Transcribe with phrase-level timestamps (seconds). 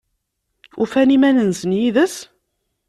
[0.81, 2.15] Ufan iman-nsen yid-s?